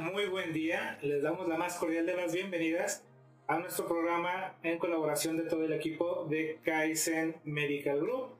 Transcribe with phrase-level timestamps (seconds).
[0.00, 0.98] Muy buen día.
[1.02, 3.04] Les damos la más cordial de las bienvenidas
[3.46, 8.30] a nuestro programa en colaboración de todo el equipo de Kaizen Medical Group,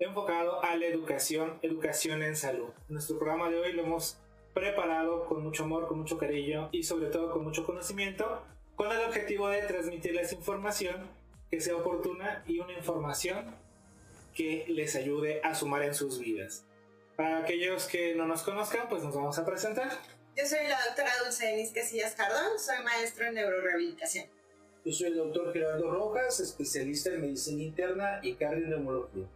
[0.00, 2.70] enfocado a la educación, educación en salud.
[2.88, 4.20] Nuestro programa de hoy lo hemos
[4.54, 8.42] preparado con mucho amor, con mucho cariño y sobre todo con mucho conocimiento,
[8.74, 11.08] con el objetivo de transmitirles información
[11.50, 13.54] que sea oportuna y una información
[14.34, 16.66] que les ayude a sumar en sus vidas.
[17.16, 19.90] Para aquellos que no nos conozcan, pues nos vamos a presentar.
[20.38, 24.26] Yo soy la doctora Dulce Denise Casillas Cardón, soy maestro en neurorehabilitación.
[24.84, 29.26] Yo soy el doctor Gerardo Rojas, especialista en medicina interna y cardioneumología.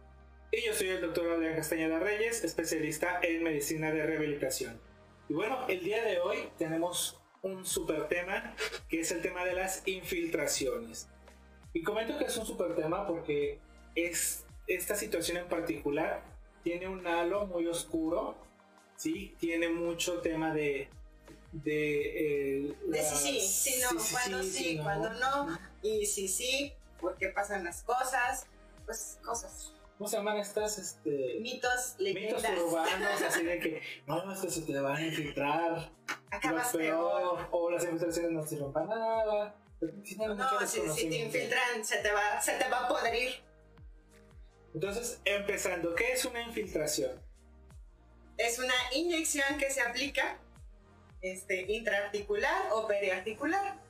[0.49, 4.79] Y yo soy el doctor Adrián Castañeda Reyes, especialista en medicina de rehabilitación.
[5.27, 8.55] Y bueno, el día de hoy tenemos un super tema,
[8.87, 11.09] que es el tema de las infiltraciones.
[11.73, 13.59] Y comento que es un super tema porque
[13.95, 16.23] es esta situación en particular
[16.63, 18.37] tiene un halo muy oscuro,
[18.95, 19.35] ¿sí?
[19.37, 20.87] Tiene mucho tema de...
[21.53, 27.63] De, eh, sí, sí, sí, no, cuando sí, cuando no, y sí, sí, porque pasan
[27.63, 28.47] las cosas,
[28.85, 29.71] pues cosas.
[29.99, 30.79] ¿Cómo se llaman estas?
[30.79, 32.41] Este, mitos, leyendas.
[32.41, 35.91] Mitos urbanos, así de que no, es que se te van a infiltrar.
[36.31, 37.47] Acabas peor.
[37.51, 39.55] O las infiltraciones no sirven para nada.
[40.17, 43.43] No, si, si, te infiltran, se te, va, se te va a podrir.
[44.73, 47.21] Entonces, empezando, ¿qué es una infiltración?
[48.37, 50.39] Es una inyección que se aplica
[51.23, 53.81] este, intraarticular o periarticular.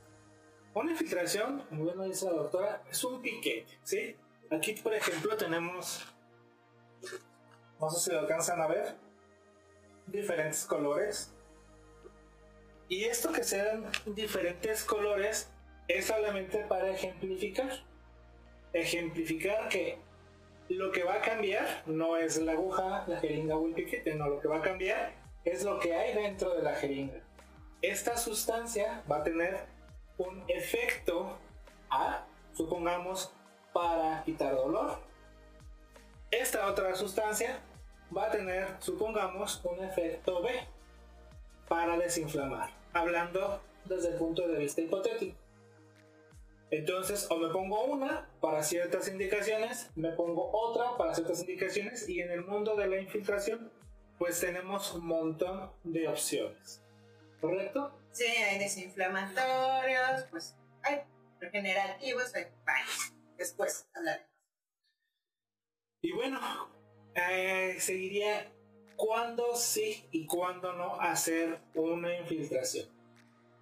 [0.72, 4.16] Una infiltración, como bien dice la doctora, es un piquete, ¿sí?
[4.50, 6.04] Aquí, por ejemplo, tenemos,
[7.80, 8.96] no sé si lo alcanzan a ver,
[10.06, 11.32] diferentes colores.
[12.88, 15.50] Y esto que sean diferentes colores
[15.88, 17.70] es solamente para ejemplificar.
[18.72, 19.98] Ejemplificar que
[20.68, 24.28] lo que va a cambiar no es la aguja, la jeringa o el piquete, no,
[24.28, 25.14] lo que va a cambiar
[25.44, 27.23] es lo que hay dentro de la jeringa.
[27.82, 29.66] Esta sustancia va a tener
[30.18, 31.38] un efecto
[31.90, 33.32] A, supongamos,
[33.72, 34.98] para quitar dolor.
[36.30, 37.60] Esta otra sustancia
[38.16, 40.50] va a tener, supongamos, un efecto B,
[41.68, 45.36] para desinflamar, hablando desde el punto de vista hipotético.
[46.70, 52.20] Entonces, o me pongo una para ciertas indicaciones, me pongo otra para ciertas indicaciones y
[52.20, 53.70] en el mundo de la infiltración,
[54.18, 56.83] pues tenemos un montón de opciones.
[57.40, 57.98] ¿Correcto?
[58.12, 61.00] Sí, hay desinflamatorios, pues hay
[61.40, 63.12] regenerativos, hay varios.
[63.36, 64.28] Después hablaremos.
[66.02, 66.38] Y bueno,
[67.14, 68.52] eh, seguiría
[68.96, 72.88] cuándo sí y cuándo no hacer una infiltración.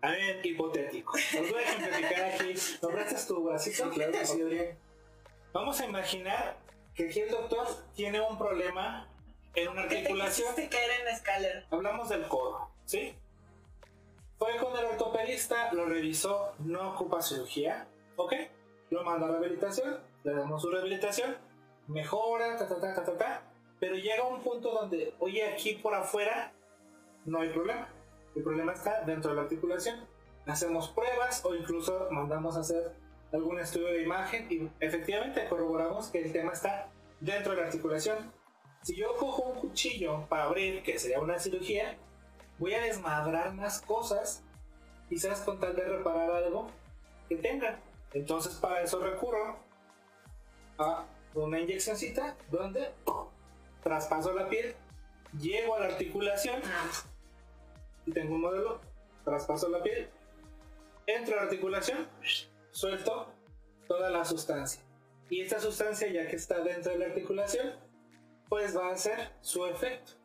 [0.03, 1.13] A ver, hipotético.
[1.13, 2.55] Os voy a ejemplificar aquí.
[2.83, 3.91] ¿No prestas tu bracito?
[3.91, 4.43] claro que sí,
[5.53, 6.57] Vamos a imaginar
[6.95, 9.09] que aquí el doctor tiene un problema
[9.55, 10.55] en una articulación.
[10.57, 11.67] ¿Qué te caer en la escalera?
[11.71, 13.15] Hablamos del codo, ¿sí?
[14.43, 17.87] Fue con el ortopedista, lo revisó, no ocupa cirugía,
[18.17, 18.33] ¿ok?
[18.91, 21.37] Lo manda a rehabilitación, le damos su rehabilitación,
[21.87, 23.43] mejora, ta, ta, ta, ta, ta, ta,
[23.79, 26.53] pero llega un punto donde, oye, aquí por afuera
[27.25, 27.89] no hay problema
[28.35, 30.09] el problema está dentro de la articulación.
[30.45, 32.97] Hacemos pruebas o incluso mandamos a hacer
[33.33, 38.33] algún estudio de imagen y efectivamente corroboramos que el tema está dentro de la articulación.
[38.83, 41.97] Si yo cojo un cuchillo para abrir, que sería una cirugía,
[42.63, 44.45] voy a desmadrar más cosas,
[45.09, 46.71] quizás con tal de reparar algo
[47.29, 47.81] que tenga.
[48.13, 49.59] Entonces para eso recurro
[50.79, 52.93] a una inyeccióncita donde
[53.83, 54.77] traspaso la piel,
[55.41, 56.63] llego a la articulación
[58.07, 58.81] y tengo un modelo,
[59.25, 60.09] traspaso la piel,
[61.09, 62.07] entro a la articulación,
[62.71, 63.33] suelto
[63.89, 64.81] toda la sustancia.
[65.29, 67.73] Y esta sustancia, ya que está dentro de la articulación,
[68.49, 70.22] pues va a hacer su efecto.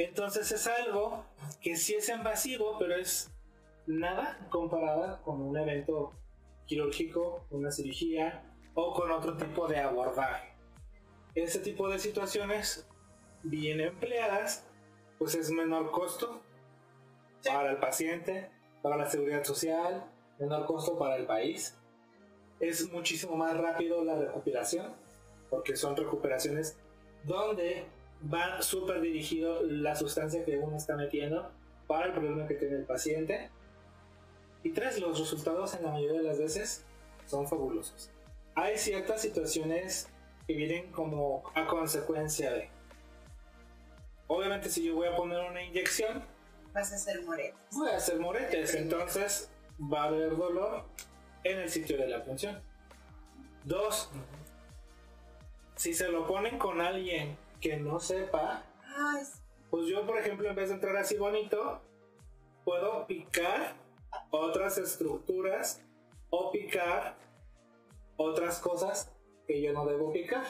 [0.00, 1.26] Entonces es algo
[1.60, 3.30] que sí es invasivo, pero es
[3.86, 6.14] nada comparada con un evento
[6.64, 8.42] quirúrgico, una cirugía
[8.72, 10.54] o con otro tipo de abordaje.
[11.34, 12.88] Este tipo de situaciones
[13.42, 14.66] bien empleadas,
[15.18, 16.40] pues es menor costo
[17.44, 18.50] para el paciente,
[18.80, 21.78] para la seguridad social, menor costo para el país.
[22.58, 24.94] Es muchísimo más rápido la recuperación,
[25.50, 26.78] porque son recuperaciones
[27.24, 27.84] donde
[28.22, 31.50] va súper dirigido la sustancia que uno está metiendo
[31.86, 33.50] para el problema que tiene el paciente.
[34.62, 36.84] Y tres, los resultados en la mayoría de las veces
[37.26, 38.10] son fabulosos.
[38.54, 40.08] Hay ciertas situaciones
[40.46, 42.68] que vienen como a consecuencia de...
[44.26, 46.24] Obviamente si yo voy a poner una inyección,
[46.72, 47.54] vas a hacer moretes.
[47.72, 49.50] Voy a hacer moretes, entonces
[49.80, 50.84] va a haber dolor
[51.42, 52.62] en el sitio de la función.
[53.64, 54.10] Dos,
[55.76, 58.64] si se lo ponen con alguien que no sepa,
[59.70, 61.80] pues yo, por ejemplo, en vez de entrar así bonito,
[62.64, 63.76] puedo picar
[64.30, 65.82] otras estructuras
[66.30, 67.16] o picar
[68.16, 69.12] otras cosas
[69.46, 70.44] que yo no debo picar.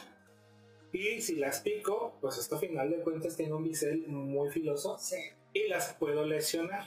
[0.91, 4.97] Y si las pico, pues esto a final de cuentas tiene un bisel muy filoso
[5.53, 6.83] y las puedo lesionar.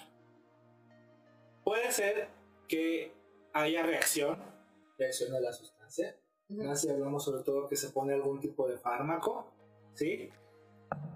[1.65, 2.29] Puede ser
[2.69, 3.15] que
[3.55, 4.39] haya reacción,
[4.99, 6.17] reacción de la sustancia.
[6.75, 9.51] Si hablamos sobre todo que se pone algún tipo de fármaco,
[9.95, 10.31] ¿sí?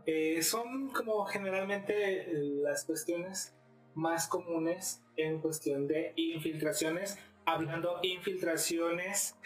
[0.07, 3.55] Eh, son como generalmente las cuestiones
[3.95, 9.37] más comunes en cuestión de infiltraciones, hablando infiltraciones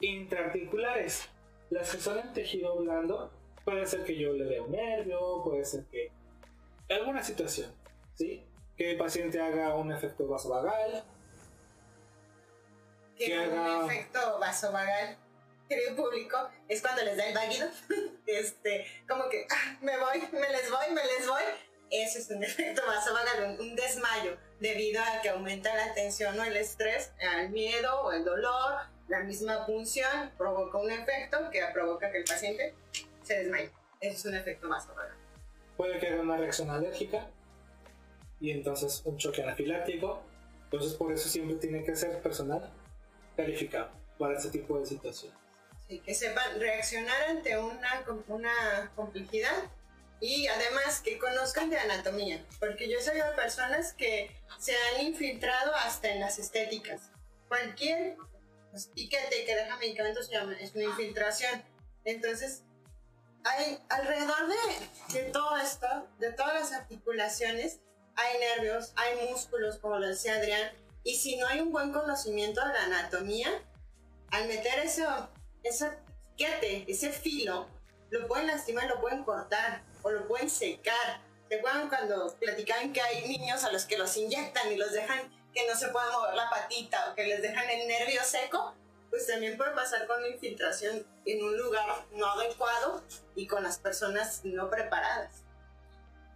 [0.00, 1.28] intraarticulares.
[1.70, 3.32] Las que son en tejido blando,
[3.64, 6.12] puede ser que yo le dé un nervio, puede ser que
[6.90, 7.72] alguna situación,
[8.14, 8.44] ¿sí?
[8.76, 11.04] Que el paciente haga un efecto vasovagal.
[13.16, 15.16] Que, haga un efecto vasovagal
[15.72, 16.36] querido público,
[16.68, 17.68] es cuando les da el váguido.
[18.26, 21.42] este, como que ah, me voy, me les voy, me les voy.
[21.90, 26.56] Eso es un efecto vasovagal, un, desmayo, debido a que aumenta la tensión o el
[26.56, 28.74] estrés, al miedo o el dolor,
[29.08, 32.74] la misma punción provoca un efecto que provoca que el paciente
[33.22, 33.70] se desmaye.
[34.00, 35.16] Eso es un efecto vasovagal.
[35.76, 37.28] Puede que haya una reacción alérgica
[38.40, 40.22] y entonces un choque anafiláctico.
[40.64, 42.72] Entonces por eso siempre tiene que ser personal
[43.36, 45.41] calificado para ese tipo de situaciones
[46.00, 49.70] que sepan reaccionar ante una, una complejidad
[50.20, 55.74] y además que conozcan de anatomía, porque yo he sabido personas que se han infiltrado
[55.74, 57.10] hasta en las estéticas.
[57.48, 58.16] Cualquier
[58.70, 61.64] pues, piquete que deja medicamentos llama, es una infiltración.
[62.04, 62.62] Entonces,
[63.44, 67.80] hay alrededor de, de todo esto, de todas las articulaciones,
[68.14, 70.70] hay nervios, hay músculos, como lo decía Adrián,
[71.02, 73.50] y si no hay un buen conocimiento de la anatomía,
[74.30, 75.31] al meter eso
[75.62, 75.90] ese
[76.36, 77.68] piquete, ese filo,
[78.10, 81.20] lo pueden lastimar, lo pueden cortar o lo pueden secar.
[81.48, 85.20] ¿Se acuerdan cuando platicaban que hay niños a los que los inyectan y los dejan
[85.52, 88.74] que no se puedan mover la patita o que les dejan el nervio seco?
[89.10, 93.02] Pues también puede pasar con una infiltración en un lugar no adecuado
[93.34, 95.44] y con las personas no preparadas.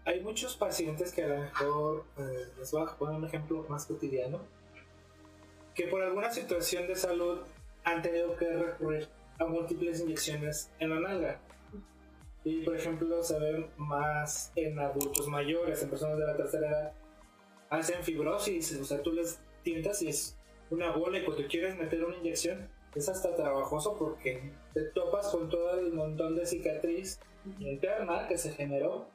[0.04, 3.86] Hay muchos pacientes que a lo mejor, eh, les voy a poner un ejemplo más
[3.86, 4.40] cotidiano,
[5.74, 7.40] que por alguna situación de salud
[7.84, 9.08] han tenido que recurrir
[9.38, 11.40] a múltiples inyecciones en la nalga.
[12.44, 16.92] Y por ejemplo, se ve más en adultos mayores, en personas de la tercera edad,
[17.70, 20.38] hacen fibrosis, o sea, tú les tientas y es
[20.70, 25.48] una bola y cuando quieres meter una inyección es hasta trabajoso porque te topas con
[25.48, 27.20] todo el montón de cicatriz
[27.58, 29.08] interna que se generó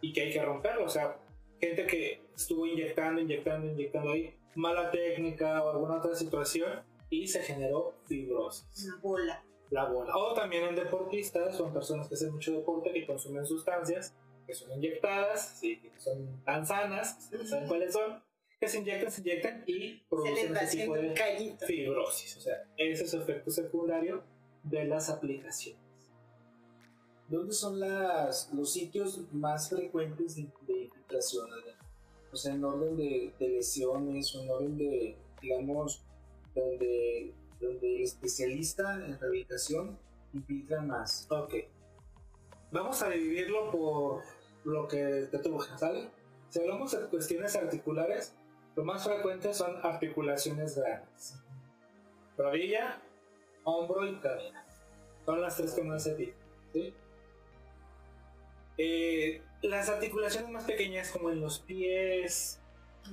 [0.00, 0.84] y que hay que romperlo.
[0.84, 1.18] O sea,
[1.60, 7.42] gente que estuvo inyectando, inyectando, inyectando ahí, mala técnica o alguna otra situación y se
[7.42, 8.86] generó fibrosis.
[8.86, 9.44] La bola.
[9.70, 10.16] La bola.
[10.16, 14.14] O también en deportistas, son personas que hacen mucho deporte y consumen sustancias
[14.50, 18.20] que son inyectadas, sí, que son tan sanas, saben cuáles son,
[18.58, 22.36] que se inyectan, se inyectan y producen ese tipo de fibrosis.
[22.36, 24.24] O sea, ese es el efecto secundario
[24.64, 25.80] de las aplicaciones.
[27.28, 31.48] ¿Dónde son las, los sitios más frecuentes de, infiltración?
[32.32, 36.02] O sea, en orden de, de lesiones o en orden de, digamos,
[36.54, 39.98] donde, donde el especialista en rehabilitación
[40.32, 41.26] infiltra más.
[41.30, 41.54] Ok.
[42.72, 44.22] Vamos a dividirlo por
[44.64, 46.10] lo que te tuvo, ¿sale?
[46.48, 48.34] Si hablamos de cuestiones articulares,
[48.76, 51.34] lo más frecuente son articulaciones grandes.
[52.36, 53.02] Rodilla,
[53.64, 54.64] hombro y cadera.
[55.24, 56.34] Son las tres que más se piden.
[56.72, 56.94] ¿sí?
[58.78, 62.60] Eh, las articulaciones más pequeñas como en los pies,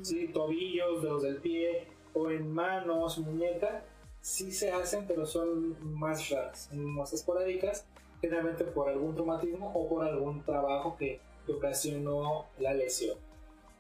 [0.02, 0.28] ¿sí?
[0.30, 3.84] tobillos, dedos del pie, o en manos, muñeca,
[4.22, 7.86] sí se hacen, pero son más raras, más esporádicas,
[8.22, 13.18] generalmente por algún traumatismo o por algún trabajo que, ocasionó la lesión.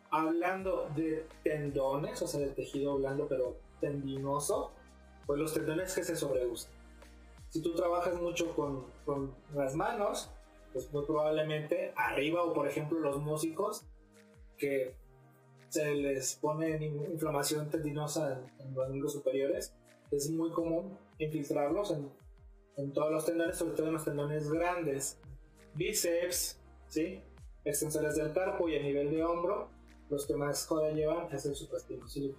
[0.10, 4.72] Hablando de tendones, o sea, de tejido blando pero tendinoso,
[5.26, 6.72] pues los tendones que se sobreusan.
[7.50, 10.30] Si tú trabajas mucho con, con las manos,
[10.72, 13.86] pues muy probablemente arriba o por ejemplo los músicos
[14.58, 14.96] que
[15.70, 16.78] se les pone
[17.12, 19.74] inflamación tendinosa en, los miembros superiores,
[20.12, 22.10] es muy común infiltrarlos en,
[22.78, 25.20] en, todos los tendones, sobre todo en los tendones grandes,
[25.74, 27.22] bíceps, ¿sí?
[27.66, 29.70] extensores del carpo y a nivel de hombro,
[30.10, 32.36] los que más joda llevan es el supraspinus y el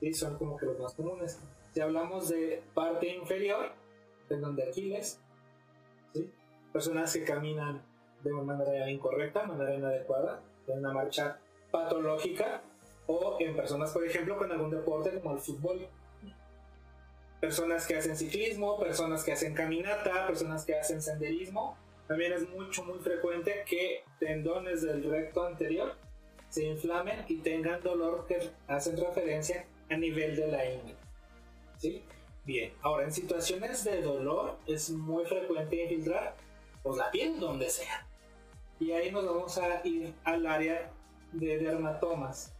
[0.00, 0.12] ¿sí?
[0.12, 1.38] Son como que los más comunes.
[1.72, 3.70] Si hablamos de parte inferior,
[4.28, 5.20] tendón de Aquiles,
[6.12, 6.32] ¿sí?
[6.72, 7.82] personas que caminan
[8.24, 11.38] de manera incorrecta, manera inadecuada, de una marcha
[11.70, 12.62] patológica
[13.06, 15.88] o en personas, por ejemplo, con algún deporte como el fútbol.
[17.40, 21.76] Personas que hacen ciclismo, personas que hacen caminata, personas que hacen senderismo.
[22.06, 25.94] También es mucho, muy frecuente que tendones del recto anterior
[26.48, 30.96] se inflamen y tengan dolor que hacen referencia a nivel de la ingle.
[31.76, 32.02] ¿Sí?
[32.44, 36.34] Bien, ahora en situaciones de dolor es muy frecuente infiltrar
[36.82, 38.06] pues, la piel donde sea.
[38.80, 40.90] Y ahí nos vamos a ir al área
[41.32, 42.54] de dermatomas.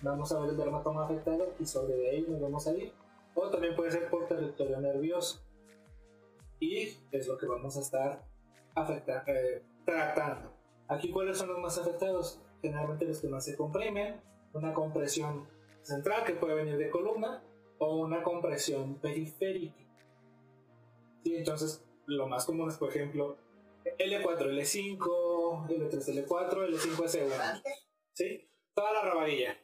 [0.00, 2.92] Vamos a ver el dermatoma afectado y sobre ahí nos vamos a ir.
[3.34, 5.40] O también puede ser por territorio nervioso.
[6.60, 8.24] Y es lo que vamos a estar
[9.26, 10.52] eh, tratando.
[10.88, 12.40] Aquí, ¿cuáles son los más afectados?
[12.60, 14.20] Generalmente los que más se comprimen,
[14.52, 15.48] una compresión
[15.82, 17.42] central que puede venir de columna
[17.78, 19.82] o una compresión periférica.
[21.24, 23.36] Sí, entonces, lo más común es, por ejemplo,
[23.98, 24.98] L4, L5,
[25.68, 27.62] L3, L4, L5, S1.
[28.12, 28.48] ¿Sí?
[28.74, 29.58] Toda la rabadilla.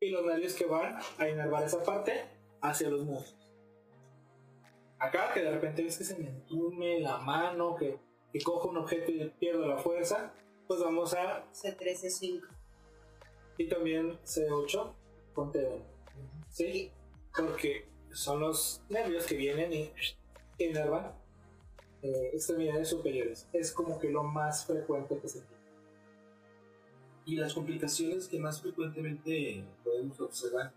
[0.00, 2.24] Y los nervios que van a inervar esa parte
[2.60, 3.36] hacia los muslos.
[4.98, 7.98] Acá, que de repente ves que se me entume la mano, que,
[8.32, 10.32] que cojo un objeto y pierdo la fuerza,
[10.66, 12.42] pues vamos a C3, C5.
[13.58, 14.92] Y también C8
[15.34, 15.82] con T1.
[16.48, 16.90] ¿Sí?
[17.36, 19.92] Porque son los nervios que vienen y
[20.58, 21.12] inervan
[22.04, 23.48] eh, extremidades superiores.
[23.54, 25.64] Es como que lo más frecuente que se tiene.
[27.24, 30.70] Y las complicaciones que más frecuentemente podemos observar.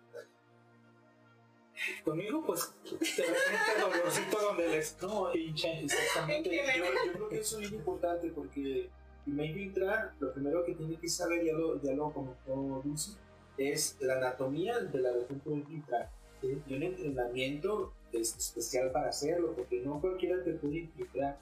[2.05, 5.67] Conmigo, pues, de repente dolorcito donde les no, hincha.
[5.81, 6.49] Exactamente.
[6.77, 8.89] Yo, yo, creo que eso es importante porque
[9.25, 13.17] me infiltrar, lo primero que tiene que saber, ya lo, ya lo comentó Dulce,
[13.57, 16.09] es la anatomía de la región por infiltrar.
[16.41, 21.37] Y un entrenamiento es especial para hacerlo, porque no cualquiera te puede infiltrar.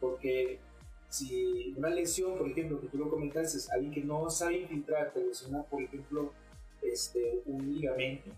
[0.00, 0.58] Porque
[1.08, 5.24] si una lesión, por ejemplo, que tú lo comentaste, alguien que no sabe infiltrar, te
[5.24, 6.32] lesiona, por ejemplo,
[6.82, 8.30] este, un ligamento,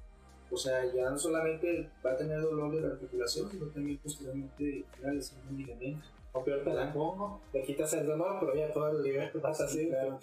[0.50, 4.84] o sea, ya no solamente va a tener dolor de la articulación, sino también posteriormente
[5.00, 6.06] una lesión de un ligamento.
[6.32, 9.64] O peor te la pongo, le quitas el dolor, pero ya todo el nivel pasa
[9.64, 9.88] así.
[9.88, 10.18] Claro.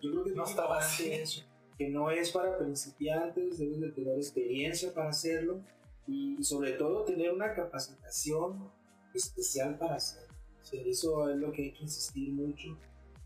[0.00, 1.12] yo creo que no estaba así.
[1.12, 1.42] Eso,
[1.76, 5.60] que no es para principiantes, debes de tener experiencia para hacerlo
[6.06, 8.70] y, sobre todo tener una capacitación
[9.14, 10.34] especial para hacerlo.
[10.72, 12.78] eso es lo que hay que insistir mucho,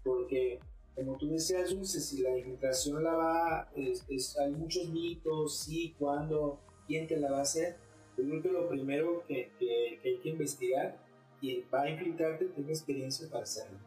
[0.02, 0.60] porque
[0.94, 6.60] como tú decías, Dulce, si la infiltración la va, es, hay muchos mitos, sí, cuándo,
[6.86, 7.76] quién te la va a hacer.
[8.16, 11.04] Yo creo que lo primero que, que, que hay que investigar
[11.40, 13.78] quien va a infiltrarte tenga experiencia para hacerlo.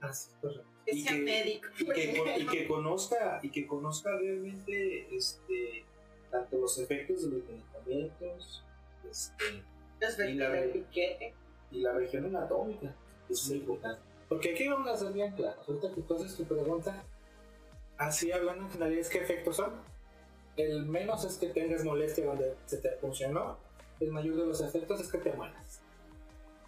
[0.00, 0.66] Así, correcto.
[0.86, 1.68] Que sea médico.
[1.78, 5.84] Y que, y que, conozca, y que conozca realmente este,
[6.30, 7.71] tanto los efectos de los medicamentos,
[10.00, 11.34] este, y, la, piquete.
[11.70, 12.94] y la región anatómica,
[13.28, 14.00] es muy importante.
[14.28, 15.68] Porque aquí vamos a ser bien claros.
[15.68, 17.04] Ahorita que tú haces tu pregunta,
[17.98, 19.72] así hablando en general, ¿qué efectos son?
[20.56, 23.58] El menos es que tengas molestia donde se te funcionó,
[24.00, 25.82] el mayor de los efectos es que te mueras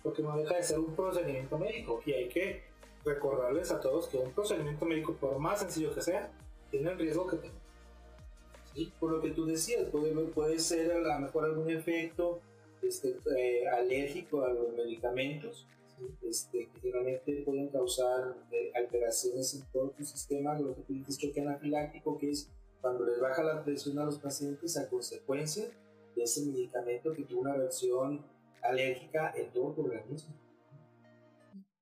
[0.04, 2.62] porque no deja de ser un procedimiento médico y hay que
[3.04, 6.30] recordarles a todos que un procedimiento médico, por más sencillo que sea,
[6.70, 7.54] tiene el riesgo que tenga.
[8.74, 8.92] ¿Sí?
[8.98, 12.40] Por lo que tú decías, puede, ser a lo mejor algún efecto
[12.82, 15.66] este, eh, alérgico a los medicamentos,
[16.22, 21.18] este, que realmente pueden causar eh, alteraciones en todo tu sistema, lo que tú dices
[21.18, 22.50] choque anafiláctico, que es
[22.80, 25.66] cuando les baja la presión a los pacientes a consecuencia
[26.14, 28.26] de ese medicamento que tuvo una reacción
[28.62, 30.34] alérgica en todo tu organismo.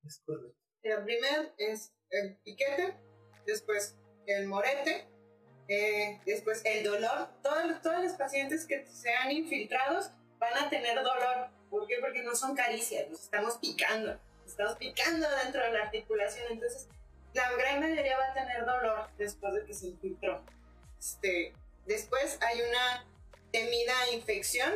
[0.05, 0.57] Es correcto.
[0.83, 2.95] El primero es el piquete,
[3.47, 3.97] después
[4.27, 5.09] el morete,
[5.69, 7.29] eh, después el dolor.
[7.43, 11.49] Todos, todos los pacientes que sean infiltrados van a tener dolor.
[11.71, 11.97] ¿Por qué?
[12.01, 14.19] Porque no son caricias, los estamos picando.
[14.47, 16.47] Estamos picando dentro de la articulación.
[16.51, 16.89] Entonces,
[17.33, 20.45] la gran mayoría va a tener dolor después de que se infiltró.
[20.99, 21.55] Este,
[21.87, 23.07] después hay una
[23.51, 24.73] temida infección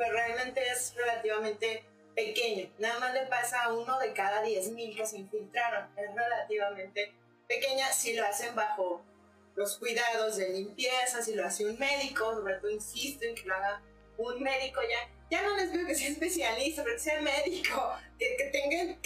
[0.00, 1.84] pero realmente es relativamente
[2.16, 2.70] pequeño.
[2.78, 5.90] Nada más le pasa a uno de cada 10.000 que se infiltraron.
[5.94, 7.12] Es relativamente
[7.46, 9.04] pequeña si lo hacen bajo
[9.54, 13.54] los cuidados de limpieza, si lo hace un médico, sobre todo insisto en que lo
[13.54, 13.82] haga
[14.16, 15.10] un médico ya.
[15.30, 18.96] Ya no les digo que sea especialista, pero que sea médico, que, que tenga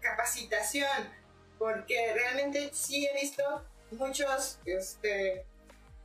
[0.00, 1.10] capacitación,
[1.58, 5.44] porque realmente sí he visto muchos este,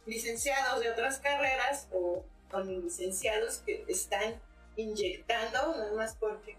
[0.06, 4.42] licenciados de otras carreras o con licenciados que están
[4.76, 6.58] inyectando, nada más porque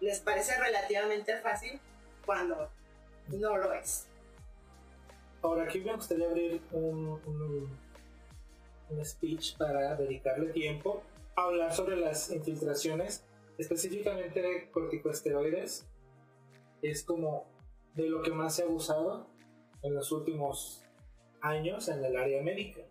[0.00, 1.80] les parece relativamente fácil
[2.26, 2.70] cuando
[3.28, 4.07] no lo es.
[5.42, 7.20] Ahora aquí me gustaría abrir un,
[8.90, 11.02] un, speech para dedicarle tiempo
[11.36, 13.24] a hablar sobre las infiltraciones,
[13.58, 15.86] específicamente de corticosteroides.
[16.82, 17.46] Es como
[17.94, 19.26] de lo que más se ha abusado
[19.82, 20.84] en los últimos
[21.40, 22.82] años en el área médica.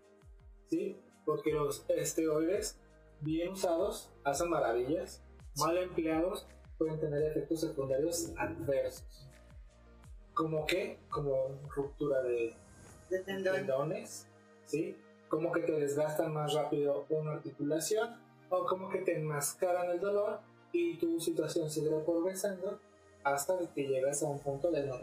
[0.69, 0.97] ¿sí?
[1.27, 2.79] porque los esteroides
[3.19, 5.21] bien usados hacen maravillas,
[5.57, 9.26] mal empleados pueden tener efectos secundarios adversos.
[10.37, 10.99] ¿Como qué?
[11.09, 12.55] Como ruptura de
[13.09, 13.55] de tendón.
[13.55, 14.27] tendones,
[14.65, 14.97] ¿sí?
[15.29, 20.39] Como que te desgastan más rápido una articulación o como que te enmascaran el dolor
[20.71, 22.79] y tu situación sigue progresando
[23.23, 24.97] hasta que llegas a un punto de no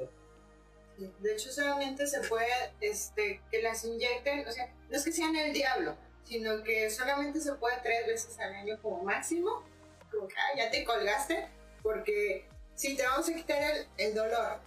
[1.20, 2.46] De hecho, solamente se puede
[2.80, 7.40] este, que las inyecten, o sea, no es que sean el diablo, sino que solamente
[7.40, 9.62] se puede tres veces al año como máximo.
[10.10, 11.48] Como que ah, ya te colgaste,
[11.82, 14.60] porque sí, te vamos a quitar el, el dolor,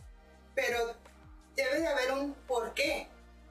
[0.58, 0.96] pero
[1.56, 3.08] debe de haber un porqué.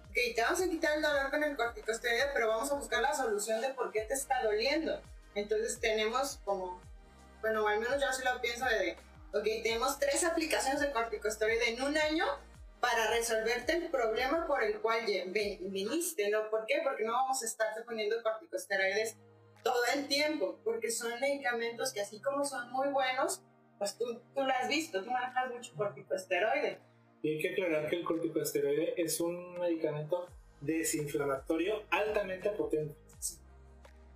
[0.06, 3.14] Ok, te vamos a quitar el dolor con el corticosteroide, pero vamos a buscar la
[3.14, 5.00] solución de por qué te está doliendo.
[5.36, 6.80] Entonces tenemos como,
[7.42, 8.96] bueno, al menos yo sí lo pienso de,
[9.32, 12.26] ok, tenemos tres aplicaciones de corticosteroide en un año
[12.80, 16.50] para resolverte el problema por el cual viniste, ¿no?
[16.50, 16.80] ¿Por qué?
[16.82, 19.16] Porque no vamos a estarte poniendo corticosteroides
[19.62, 23.42] todo el tiempo, porque son medicamentos que así como son muy buenos,
[23.78, 26.80] pues tú, tú lo has visto, tú manejas mucho corticosteroide.
[27.26, 30.28] Y hay que aclarar que el corticosteroide es un medicamento
[30.60, 32.94] desinflamatorio altamente potente.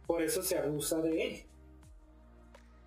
[0.06, 1.42] Por eso se abusa de él.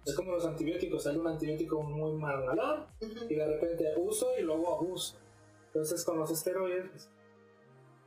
[0.06, 4.44] Es como los antibióticos, sale un antibiótico muy mal malón y de repente uso y
[4.44, 5.18] luego abuso.
[5.66, 7.10] Entonces con los esteroides pues,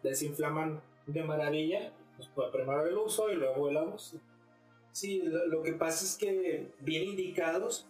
[0.02, 4.18] desinflaman de maravilla, pues primero el uso y luego el abuso.
[4.90, 7.86] Sí, lo, que pasa es que bien indicados,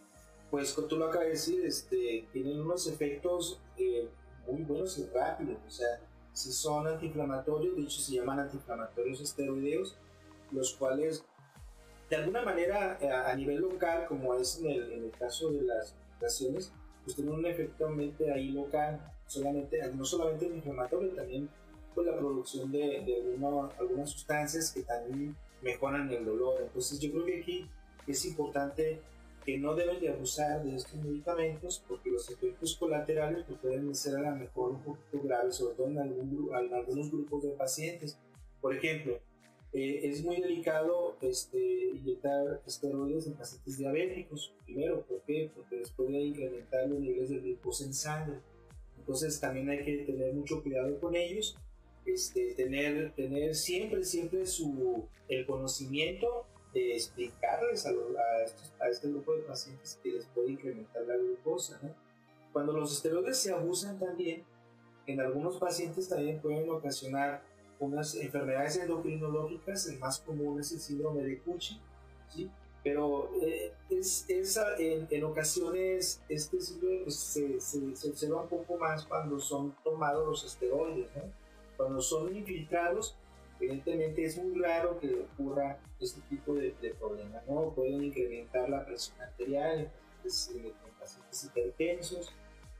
[0.50, 4.08] pues como tú lo acabas de decir, este, tienen unos efectos eh,
[4.46, 5.58] muy buenos y rápidos.
[5.66, 6.00] O sea,
[6.32, 9.96] si son antiinflamatorios, de hecho se llaman antiinflamatorios esteroideos,
[10.52, 11.24] los cuales
[12.08, 15.62] de alguna manera eh, a, nivel local, como es en el, en el caso de
[15.62, 16.72] las operaciones,
[17.04, 17.88] pues tienen un efecto
[18.32, 21.48] ahí local solamente, no solamente el inflamatorio, también
[21.94, 23.46] pues, la producción de, de
[23.78, 26.60] algunas sustancias que también mejoran el dolor.
[26.62, 27.70] Entonces yo creo que aquí
[28.06, 29.00] es importante
[29.46, 34.16] que no deben de abusar de estos medicamentos porque los efectos colaterales pues, pueden ser
[34.16, 38.18] a lo mejor un poquito graves, sobre todo en, algún, en algunos grupos de pacientes.
[38.60, 39.20] Por ejemplo,
[39.72, 41.58] eh, es muy delicado este,
[41.94, 45.52] inyectar esteroides en pacientes diabéticos, primero, ¿por qué?
[45.54, 48.40] Porque después de incrementar los niveles de glucosa en sangre.
[48.98, 51.56] Entonces también hay que tener mucho cuidado con ellos,
[52.04, 56.46] este, tener, tener siempre, siempre su, el conocimiento
[56.80, 57.90] de explicarles a,
[58.84, 61.80] a, este grupo de pacientes que les puede incrementar la glucosa.
[62.52, 64.44] Cuando los esteroides se abusan también,
[65.06, 67.42] en algunos pacientes también pueden ocasionar
[67.78, 71.80] unas enfermedades endocrinológicas, el más común es el síndrome de Cushing,
[72.28, 72.50] ¿sí?
[72.82, 78.48] pero eh, es, es en, en, ocasiones este síndrome pues, se, se, se, observa un
[78.48, 81.22] poco más cuando son tomados los esteroides, ¿no?
[81.76, 83.16] cuando son infiltrados,
[83.60, 87.72] evidentemente es muy raro que ocurra este tipo de, de problemas, ¿no?
[87.74, 89.90] pueden incrementar la presión arterial
[90.22, 92.32] en pacientes, hipertensos,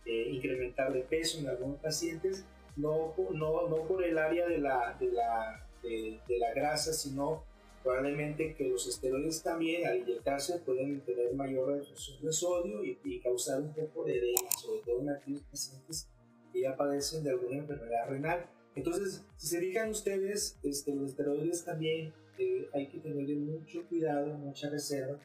[0.04, 2.44] eh, incrementar de peso en algunos pacientes,
[2.76, 7.44] no, no, no por el área de la, de la, de la grasa, sino
[7.86, 13.60] probablemente que los esteroides también al inyectarse pueden tener mayor reducción de sodio y, causar
[13.60, 16.08] un poco de edema, sobre todo en aquellos pacientes
[16.52, 18.46] que ya padecen de alguna enfermedad renal.
[18.76, 24.34] Entonces, si se fijan ustedes, este, los esteroides también eh, hay que tener mucho cuidado,
[24.34, 25.18] mucha reserva,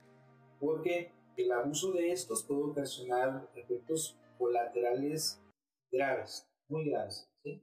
[0.60, 5.42] porque el abuso de estos puede ocasionar efectos colaterales
[5.92, 7.30] graves, muy graves.
[7.44, 7.62] ¿sí?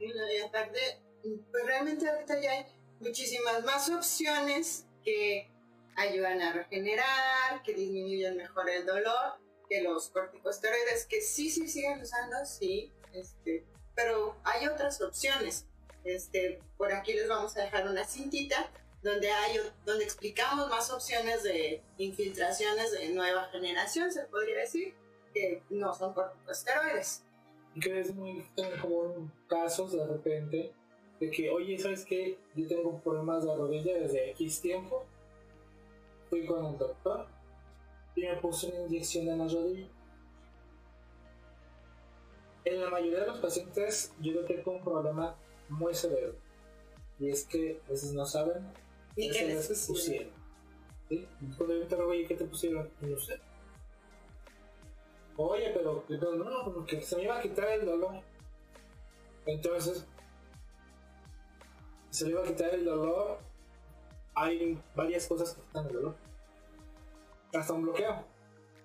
[0.00, 0.80] Y aparte,
[1.22, 2.66] pues realmente ahorita ya hay
[3.00, 5.50] muchísimas más opciones que
[5.96, 9.34] ayudan a regenerar, que disminuyen mejor el dolor,
[9.68, 13.66] que los corticosteroides, que sí, sí siguen usando, sí, este,
[13.96, 15.66] pero hay otras opciones.
[16.04, 18.70] Este, por aquí les vamos a dejar una cintita
[19.02, 24.94] donde hay donde explicamos más opciones de infiltraciones de nueva generación, se podría decir,
[25.32, 27.22] que no son corticosteroides.
[27.80, 28.46] Que es muy
[28.80, 30.72] común casos de repente
[31.20, 32.38] de que, oye, ¿sabes qué?
[32.54, 35.04] Yo tengo problemas de rodilla desde X tiempo.
[36.28, 37.26] Fui con el doctor
[38.14, 39.88] y me puso una inyección en la rodilla.
[42.66, 45.36] En la mayoría de los pacientes yo tengo un problema
[45.68, 46.34] muy severo.
[47.20, 48.66] Y es que a veces no saben
[49.14, 50.32] ¿Y qué les pusieron.
[51.08, 51.28] ¿Sí?
[51.56, 52.90] Cuando yo me interrogo, ¿y qué te pusieron?
[53.00, 53.40] No sé.
[55.36, 58.20] Oye, pero, pero no, porque se me iba a quitar el dolor.
[59.46, 60.04] Entonces,
[62.10, 63.38] se le va a quitar el dolor,
[64.34, 66.16] hay varias cosas que quitan el dolor.
[67.54, 68.24] Hasta un bloqueo,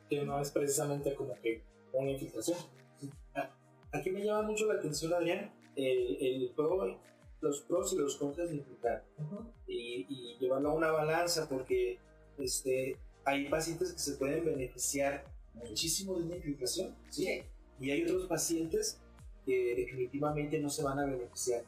[0.07, 1.63] que no es precisamente como que
[1.93, 2.59] una infiltración.
[3.93, 6.97] Aquí me llama mucho la atención, Adrián, el, pro,
[7.41, 9.03] los pros y los contras de infiltrar.
[9.67, 11.99] y, llevarlo a una balanza, porque
[12.39, 15.23] este, hay pacientes que se pueden beneficiar
[15.53, 17.43] muchísimo de una infiltración, ¿sí?
[17.79, 18.99] Y hay otros pacientes
[19.45, 21.63] que definitivamente no se van a beneficiar.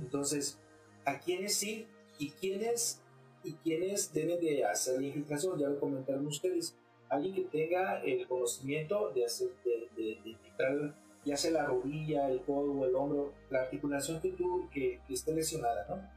[0.00, 0.58] Entonces,
[1.04, 1.86] ¿a quiénes sí
[2.18, 3.00] y quiénes,
[3.42, 5.58] y quiénes deben de hacer la infiltración?
[5.58, 6.74] Ya lo comentaron ustedes.
[7.08, 10.94] Alguien que tenga el conocimiento de hacer, de, de, de infiltrar
[11.26, 15.34] ya sea la rodilla, el codo, el hombro, la articulación que tú, que, que esté
[15.34, 16.08] lesionada, ¿no?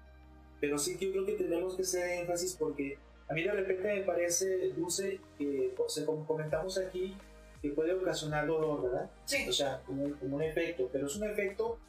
[0.62, 3.96] Pero sí que yo creo que tenemos que hacer énfasis porque a mí de repente
[3.96, 5.74] me parece, Dulce, que
[6.06, 7.16] como comentamos aquí,
[7.62, 9.10] que puede ocasionar dolor, ¿verdad?
[9.26, 9.50] Sí.
[9.50, 11.80] O sea, como, como un efecto, pero es un efecto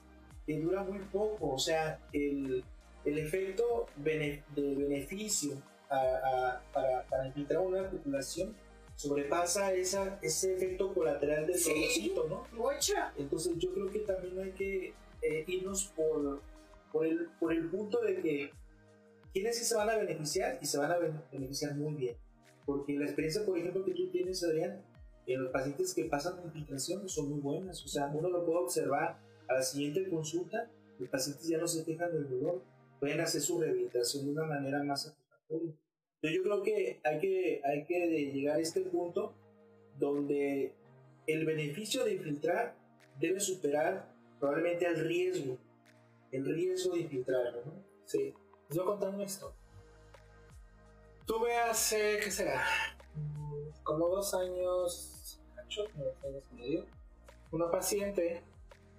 [0.46, 2.64] que dura muy poco, o sea, el,
[3.04, 5.56] el efecto bene, de beneficio
[5.90, 8.54] a, a, para, para infiltrar una articulación
[9.00, 11.70] sobrepasa esa, ese efecto colateral del Sí.
[11.72, 12.46] dolorcito, ¿no?
[13.16, 16.40] Entonces yo creo que también hay que eh, irnos por,
[16.92, 18.50] por, el, por el punto de que
[19.32, 22.16] quienes sí se van a beneficiar y se van a ben- beneficiar muy bien.
[22.66, 24.82] Porque la experiencia, por ejemplo, que tú tienes, Adrián,
[25.26, 27.82] en los pacientes que pasan infiltración son muy buenas.
[27.84, 31.84] O sea, uno lo puede observar a la siguiente consulta, los pacientes ya no se
[31.84, 32.62] quejan del dolor,
[32.98, 35.72] pueden hacer su rehabilitación de una manera más satisfactoria.
[36.22, 39.35] Yo creo que hay que, hay que llegar a este punto
[39.98, 40.74] donde
[41.26, 42.74] el beneficio de infiltrar
[43.18, 45.56] debe superar probablemente al riesgo,
[46.33, 47.85] el riesgo de infiltrarlo, ¿no?
[48.04, 48.35] Sí.
[48.68, 49.26] Les voy a.
[51.26, 52.64] Tuve hace, ¿qué será?
[53.83, 56.87] Como dos años, ocho, años y medio,
[57.50, 58.42] una paciente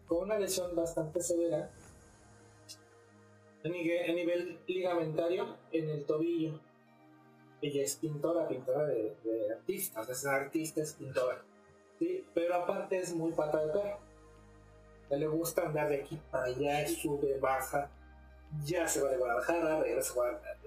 [0.08, 1.72] con una lesión bastante severa
[3.64, 6.60] a nivel ligamentario en el tobillo.
[7.62, 11.44] Ella es pintora, pintora de, de artistas, es artista, es pintora.
[12.00, 12.26] ¿sí?
[12.34, 14.00] Pero aparte es muy pata de perro.
[15.12, 17.90] A le gusta andar de aquí para allá, sube, baja,
[18.64, 20.58] ya se va de Guadalajara, regresa a Guadalajara.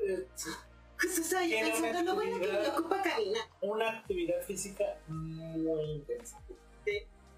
[0.96, 3.42] Pues, o sea, yo pensando, bueno que me ocupa caminar.
[3.62, 6.38] Una actividad física muy intensa.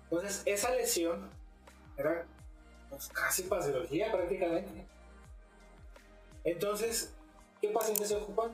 [0.04, 1.30] Entonces, esa lesión
[1.96, 2.26] era
[2.90, 4.86] pues, casi para cirugía prácticamente.
[6.44, 7.14] Entonces,
[7.60, 8.52] ¿qué pacientes se ocupan?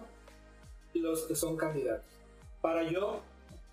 [0.94, 2.07] Los que son candidatos.
[2.61, 3.22] Para yo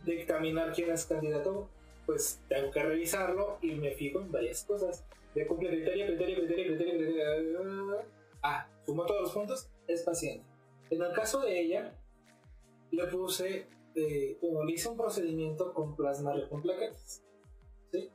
[0.06, 1.68] dictaminar quién es candidato,
[2.06, 5.04] pues tengo que revisarlo y me fijo en varias cosas.
[5.36, 8.02] De cumple criterio, criterio, criterio, criterio, criterio.
[8.42, 10.46] Ah, sumo todos los puntos, es paciente.
[10.90, 11.94] En el caso de ella,
[12.92, 17.22] le puse, eh, bueno, le hice un procedimiento con plasma con plaquetas.
[17.92, 18.10] ¿sí?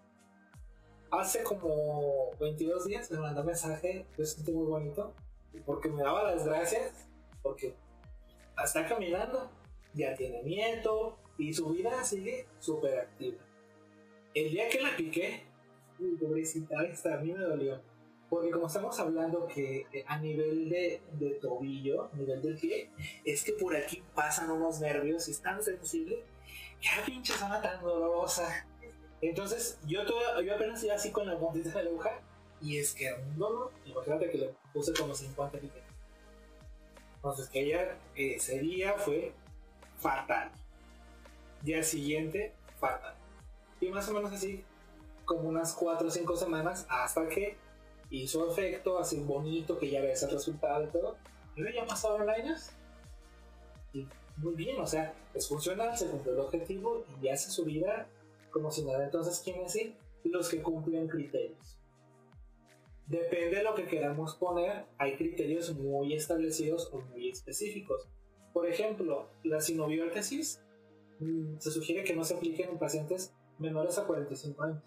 [1.10, 5.14] Hace como 22 días me mandó un mensaje, yo sentí muy bonito,
[5.64, 7.08] porque me daba las gracias,
[7.42, 7.74] porque
[8.62, 9.50] está caminando,
[9.94, 13.38] ya tiene nieto y su vida sigue súper activa.
[14.34, 15.44] El día que la piqué,
[15.98, 17.80] uy, pobrecita, a mí me dolió.
[18.28, 22.90] Porque como estamos hablando que eh, a nivel de, de tobillo, a nivel del pie,
[23.24, 26.24] es que por aquí pasan unos nervios y es tan sensible
[26.80, 28.66] que la pinche zona tan dolorosa.
[29.20, 32.20] Entonces yo, todo, yo apenas iba así con la puntita de la aguja
[32.60, 33.70] y es que dolor.
[33.84, 35.84] Imagínate que le puse como 50 piquetes.
[37.24, 39.32] Entonces que ella ese día fue
[39.96, 40.50] fatal.
[41.62, 43.14] Día siguiente, fatal.
[43.80, 44.62] Y más o menos así,
[45.24, 47.56] como unas 4 o 5 semanas hasta que
[48.10, 51.16] hizo efecto así bonito, que ya ves el resultado y todo.
[51.56, 52.72] Pero ya pasaron años.
[53.94, 54.06] Y
[54.37, 58.06] muy bien, o sea, es funcional, se cumplió el objetivo y ya hace su vida
[58.50, 59.02] como si nada.
[59.02, 59.96] Entonces, ¿quiénes sí?
[60.24, 61.78] Los que cumplen criterios.
[63.06, 68.08] Depende de lo que queramos poner, hay criterios muy establecidos o muy específicos.
[68.52, 70.62] Por ejemplo, la sinobiórtesis
[71.18, 74.82] mm, se sugiere que no se apliquen en pacientes menores a 45 años.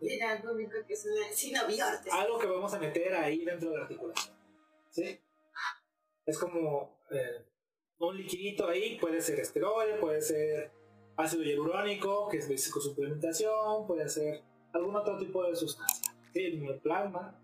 [0.00, 2.12] Mira, algo único que es una sinobiortes.
[2.12, 4.36] algo que vamos a meter ahí dentro de la articulación.
[4.90, 5.20] ¿Sí?
[6.26, 7.46] Es como eh,
[7.98, 10.72] un liquidito ahí, puede ser esteroide, puede ser
[11.16, 14.42] ácido hialurónico, que es de psicosuplementación, puede ser
[14.72, 16.15] algún otro tipo de sustancia.
[16.44, 17.40] El plasma.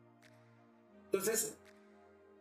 [1.07, 1.59] Entonces,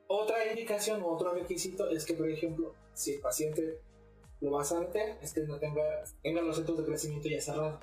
[0.07, 3.79] otra indicación, otro requisito es que, por ejemplo, si el paciente
[4.41, 7.79] lo vas a meter, es que no tenga, tenga los centros de crecimiento ya cerrados.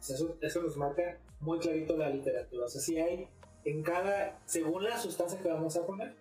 [0.00, 2.66] Eso, eso nos marca muy clarito la literatura.
[2.66, 3.28] O sea, si hay
[3.64, 6.14] en cada, según la sustancia que vamos a poner,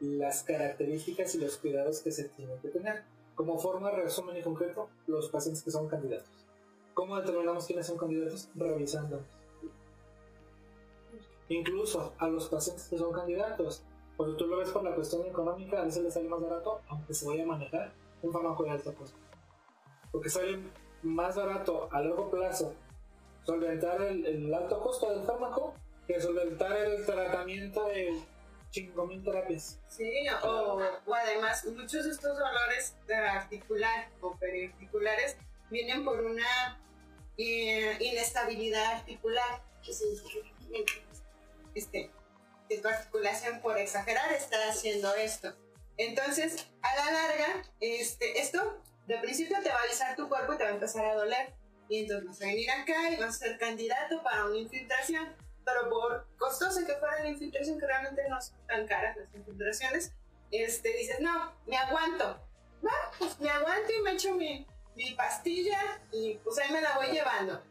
[0.00, 3.02] las características y los cuidados que se tienen que tener.
[3.34, 6.30] Como forma resumen y concreto, los pacientes que son candidatos.
[6.94, 8.48] ¿Cómo determinamos quiénes son candidatos?
[8.54, 9.22] Revisando.
[11.48, 13.82] Incluso a los pacientes que son candidatos,
[14.16, 17.14] cuando tú lo ves por la cuestión económica, a veces les sale más barato, aunque
[17.14, 19.18] se vaya a manejar un fármaco de alto costo.
[20.10, 20.58] Porque sale
[21.02, 22.74] más barato a largo plazo
[23.44, 25.74] solventar el, el alto costo del fármaco
[26.06, 28.12] que solventar el tratamiento de
[28.72, 29.78] 5.000 terapias.
[29.88, 30.10] Sí,
[30.42, 35.36] o, o además muchos de estos dolores de articular o periarticulares
[35.70, 36.78] vienen por una
[37.36, 40.02] eh, inestabilidad articular pues,
[41.78, 42.10] este,
[42.76, 45.54] tu articulación por exagerar está haciendo esto.
[45.96, 50.58] Entonces, a la larga, este, esto de principio te va a avisar tu cuerpo y
[50.58, 51.54] te va a empezar a doler.
[51.88, 55.34] Y entonces vas a venir acá y vas a ser candidato para una infiltración.
[55.64, 60.12] Pero por costosa que fuera la infiltración, que realmente no son tan caras las infiltraciones,
[60.50, 62.24] este, dices, no, me aguanto.
[62.84, 65.80] Va, pues me aguanto y me echo mi, mi pastilla
[66.12, 67.62] y pues ahí me la voy llevando.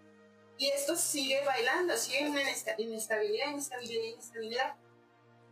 [0.58, 2.38] Y esto sigue bailando, sigue en
[2.78, 4.76] inestabilidad, inestabilidad, inestabilidad.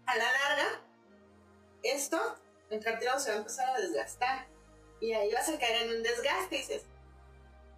[0.07, 0.81] A la larga,
[1.83, 2.37] esto,
[2.69, 4.47] el cartílago se va a empezar a desgastar.
[4.99, 6.83] Y ahí vas a caer en un desgaste y dices,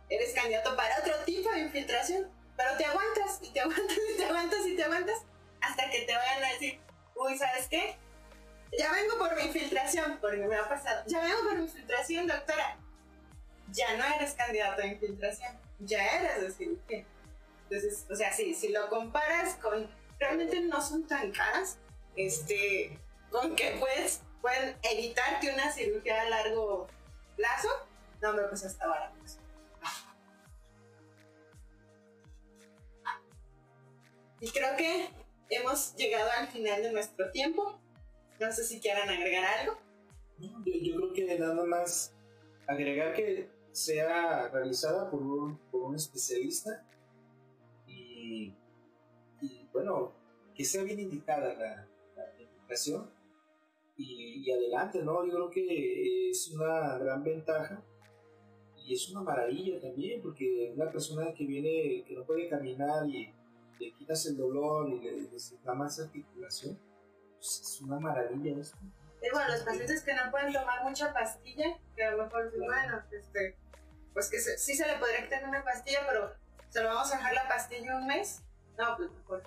[0.09, 2.31] eres candidato para otro tipo de infiltración.
[2.55, 5.21] Pero te aguantas y te aguantas y te aguantas y te aguantas
[5.61, 6.79] hasta que te vayan a decir,
[7.15, 7.97] uy, ¿sabes qué?
[8.77, 11.03] Ya vengo por mi infiltración, porque me ha pasado.
[11.07, 12.77] Ya vengo por mi infiltración, doctora.
[13.71, 17.05] Ya no eres candidato a infiltración, ya eres de cirugía.
[17.69, 21.77] Entonces, o sea, sí, si lo comparas con, realmente no son tan caras,
[22.15, 22.97] este,
[23.30, 26.88] con que puedes, pueden evitarte una cirugía a largo
[27.36, 27.67] plazo,
[28.21, 29.17] no, me pues hasta barato.
[34.39, 35.10] Y creo que
[35.49, 37.80] hemos llegado al final de nuestro tiempo.
[38.39, 39.80] No sé si quieran agregar algo.
[40.38, 42.13] Yo, yo creo que nada más
[42.67, 46.86] agregar que sea realizada por un, por un especialista
[49.41, 50.13] y, bueno,
[50.55, 53.09] que sea bien indicada la, la indicación
[53.97, 55.25] y, adelante, ¿no?
[55.25, 57.81] Yo creo que es una gran ventaja
[58.77, 63.33] y es una maravilla también, porque una persona que viene, que no puede caminar y
[63.79, 65.29] le quitas el dolor y le,
[65.63, 66.79] da más articulación,
[67.35, 68.77] pues es una maravilla esto.
[69.21, 73.01] Y bueno, los pacientes que no pueden tomar mucha pastilla, que a lo mejor, bueno,
[73.11, 73.57] este,
[74.13, 76.31] pues que sí se le podría quitar una pastilla, pero
[76.77, 78.43] se lo vamos a dejar la pastilla un mes,
[78.77, 79.41] no, pues mejor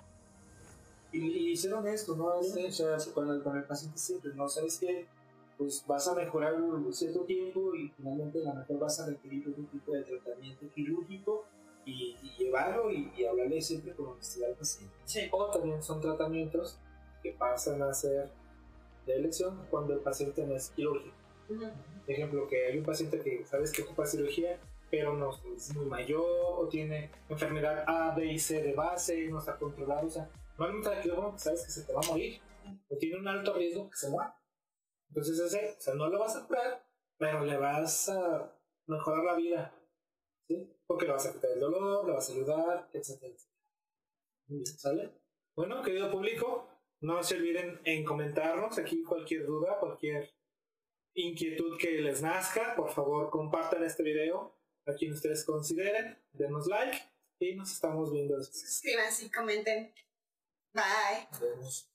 [1.13, 2.25] y, ser honesto, ¿no?
[2.25, 4.49] o sea, con el, con el paciente siempre, ¿no?
[4.49, 5.07] ¿Sabes qué?
[5.57, 9.47] Pues vas a mejorar un cierto tiempo y finalmente a lo mejor vas a requerir
[9.47, 11.45] un tipo de tratamiento quirúrgico
[11.85, 14.93] y, llevarlo y, hablarle siempre con honestidad al paciente.
[15.05, 15.29] Sí.
[15.31, 16.79] O también son tratamientos
[17.23, 18.29] que pasan a ser
[19.05, 21.15] de elección cuando el paciente no es quirúrgico.
[21.47, 24.59] Por ejemplo, que hay un paciente que sabes que ocupa cirugía,
[24.91, 26.21] pero no es muy mayor
[26.59, 30.29] o tiene enfermedad A, B y C de base, no está controlado, o sea,
[30.61, 32.39] Normalmente el sabes que se te va a morir,
[32.87, 34.39] o tiene un alto riesgo que se muera.
[35.09, 36.85] Entonces ese, o sea, no lo vas a curar,
[37.17, 39.73] pero le vas a mejorar la vida,
[40.47, 40.71] ¿sí?
[40.85, 43.35] Porque le vas a quitar el dolor, le vas a ayudar, etc.
[44.77, 45.11] ¿Sale?
[45.55, 50.31] Bueno, querido público, no se olviden en comentarnos aquí cualquier duda, cualquier
[51.15, 52.75] inquietud que les nazca.
[52.75, 54.60] Por favor, compartan este video
[54.91, 56.97] a quien ustedes consideren, denos like
[57.39, 58.41] y nos estamos viendo.
[58.43, 59.93] Suscríbanse y comenten.
[60.73, 61.27] Bye.
[61.31, 61.91] Nos vemos.